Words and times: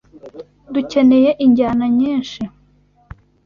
dukeneye 0.73 1.29
injyana 1.45 1.85
nyinshi 1.97 2.41